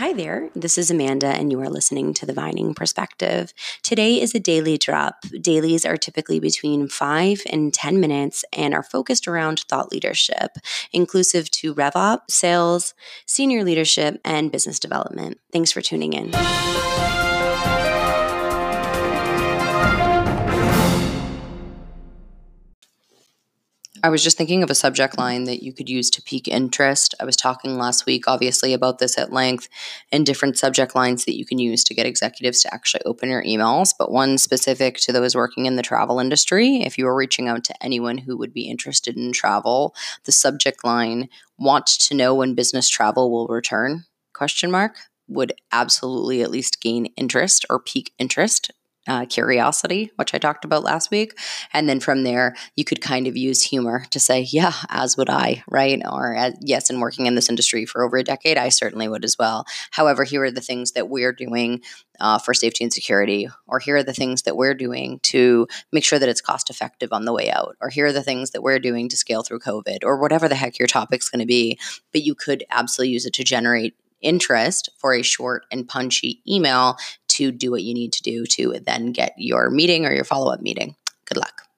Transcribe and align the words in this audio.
Hi 0.00 0.14
there, 0.14 0.48
this 0.56 0.78
is 0.78 0.90
Amanda, 0.90 1.26
and 1.26 1.52
you 1.52 1.60
are 1.60 1.68
listening 1.68 2.14
to 2.14 2.24
The 2.24 2.32
Vining 2.32 2.72
Perspective. 2.72 3.52
Today 3.82 4.18
is 4.18 4.34
a 4.34 4.40
daily 4.40 4.78
drop. 4.78 5.26
Dailies 5.42 5.84
are 5.84 5.98
typically 5.98 6.40
between 6.40 6.88
five 6.88 7.42
and 7.52 7.74
10 7.74 8.00
minutes 8.00 8.42
and 8.50 8.72
are 8.72 8.82
focused 8.82 9.28
around 9.28 9.60
thought 9.68 9.92
leadership, 9.92 10.52
inclusive 10.90 11.50
to 11.50 11.74
RevOp, 11.74 12.20
sales, 12.30 12.94
senior 13.26 13.62
leadership, 13.62 14.18
and 14.24 14.50
business 14.50 14.78
development. 14.78 15.38
Thanks 15.52 15.70
for 15.70 15.82
tuning 15.82 16.14
in. 16.14 16.30
I 24.04 24.08
was 24.08 24.22
just 24.22 24.38
thinking 24.38 24.62
of 24.62 24.70
a 24.70 24.74
subject 24.74 25.18
line 25.18 25.44
that 25.44 25.64
you 25.64 25.72
could 25.72 25.88
use 25.88 26.10
to 26.10 26.22
pique 26.22 26.46
interest. 26.46 27.14
I 27.18 27.24
was 27.24 27.36
talking 27.36 27.76
last 27.76 28.06
week, 28.06 28.28
obviously, 28.28 28.72
about 28.72 28.98
this 28.98 29.18
at 29.18 29.32
length 29.32 29.68
and 30.12 30.24
different 30.24 30.56
subject 30.56 30.94
lines 30.94 31.24
that 31.24 31.36
you 31.36 31.44
can 31.44 31.58
use 31.58 31.82
to 31.84 31.94
get 31.94 32.06
executives 32.06 32.62
to 32.62 32.72
actually 32.72 33.02
open 33.04 33.30
your 33.30 33.42
emails. 33.42 33.92
But 33.98 34.12
one 34.12 34.38
specific 34.38 34.98
to 34.98 35.12
those 35.12 35.34
working 35.34 35.66
in 35.66 35.74
the 35.74 35.82
travel 35.82 36.20
industry, 36.20 36.82
if 36.82 36.98
you 36.98 37.06
are 37.08 37.16
reaching 37.16 37.48
out 37.48 37.64
to 37.64 37.82
anyone 37.82 38.18
who 38.18 38.38
would 38.38 38.54
be 38.54 38.70
interested 38.70 39.16
in 39.16 39.32
travel, 39.32 39.94
the 40.24 40.32
subject 40.32 40.84
line 40.84 41.28
"Want 41.58 41.86
to 41.86 42.14
know 42.14 42.34
when 42.36 42.54
business 42.54 42.88
travel 42.88 43.30
will 43.30 43.48
return?" 43.48 44.04
question 44.32 44.70
mark 44.70 44.96
would 45.26 45.52
absolutely 45.72 46.42
at 46.42 46.50
least 46.50 46.80
gain 46.80 47.06
interest 47.16 47.66
or 47.68 47.80
pique 47.80 48.12
interest 48.18 48.70
uh, 49.08 49.24
curiosity, 49.26 50.10
which 50.16 50.34
I 50.34 50.38
talked 50.38 50.64
about 50.64 50.84
last 50.84 51.10
week. 51.10 51.38
And 51.72 51.88
then 51.88 52.00
from 52.00 52.22
there, 52.22 52.54
you 52.76 52.84
could 52.84 53.00
kind 53.00 53.26
of 53.26 53.36
use 53.36 53.62
humor 53.62 54.04
to 54.10 54.20
say, 54.20 54.46
yeah, 54.50 54.74
as 54.88 55.16
would 55.16 55.30
I, 55.30 55.62
right? 55.68 56.00
Or 56.10 56.36
uh, 56.36 56.50
yes, 56.60 56.90
in 56.90 57.00
working 57.00 57.26
in 57.26 57.34
this 57.34 57.48
industry 57.48 57.86
for 57.86 58.04
over 58.04 58.18
a 58.18 58.24
decade, 58.24 58.58
I 58.58 58.68
certainly 58.68 59.08
would 59.08 59.24
as 59.24 59.36
well. 59.38 59.64
However, 59.90 60.24
here 60.24 60.44
are 60.44 60.50
the 60.50 60.60
things 60.60 60.92
that 60.92 61.08
we're 61.08 61.32
doing 61.32 61.82
uh, 62.20 62.38
for 62.38 62.52
safety 62.52 62.84
and 62.84 62.92
security, 62.92 63.48
or 63.66 63.78
here 63.78 63.96
are 63.96 64.02
the 64.02 64.12
things 64.12 64.42
that 64.42 64.56
we're 64.56 64.74
doing 64.74 65.18
to 65.22 65.66
make 65.90 66.04
sure 66.04 66.18
that 66.18 66.28
it's 66.28 66.42
cost 66.42 66.68
effective 66.68 67.12
on 67.12 67.24
the 67.24 67.32
way 67.32 67.50
out, 67.50 67.76
or 67.80 67.88
here 67.88 68.06
are 68.06 68.12
the 68.12 68.22
things 68.22 68.50
that 68.50 68.62
we're 68.62 68.78
doing 68.78 69.08
to 69.08 69.16
scale 69.16 69.42
through 69.42 69.60
COVID, 69.60 70.04
or 70.04 70.20
whatever 70.20 70.46
the 70.46 70.54
heck 70.54 70.78
your 70.78 70.88
topic's 70.88 71.30
going 71.30 71.40
to 71.40 71.46
be. 71.46 71.78
But 72.12 72.22
you 72.22 72.34
could 72.34 72.64
absolutely 72.70 73.14
use 73.14 73.24
it 73.24 73.32
to 73.34 73.44
generate 73.44 73.94
interest 74.20 74.90
for 74.98 75.14
a 75.14 75.22
short 75.22 75.64
and 75.70 75.88
punchy 75.88 76.42
email 76.46 76.96
to 77.40 77.50
do 77.50 77.70
what 77.70 77.82
you 77.82 77.94
need 77.94 78.12
to 78.14 78.22
do 78.22 78.46
to 78.46 78.78
then 78.84 79.12
get 79.12 79.34
your 79.36 79.70
meeting 79.70 80.06
or 80.06 80.12
your 80.12 80.24
follow 80.24 80.52
up 80.52 80.60
meeting. 80.60 80.94
Good 81.24 81.38
luck. 81.38 81.69